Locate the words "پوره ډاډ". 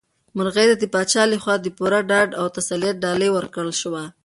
1.77-2.29